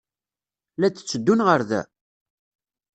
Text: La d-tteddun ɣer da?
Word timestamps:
La 0.79 0.87
d-tteddun 0.89 1.41
ɣer 1.47 1.61
da? 1.69 1.81